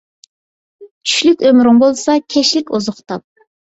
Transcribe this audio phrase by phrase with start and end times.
[0.85, 3.29] چۈشلۈك ئۆمرۈڭ بولسا، كەچلىك ئوزۇق تاپ.